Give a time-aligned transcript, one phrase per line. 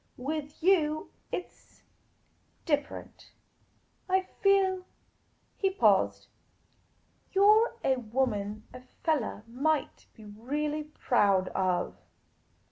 [0.17, 1.83] With you, it 's
[2.65, 3.33] different.
[4.09, 4.87] I feel
[5.61, 6.25] "—he paused
[7.33, 11.99] —"you 're a woman a fellah might be really proud of."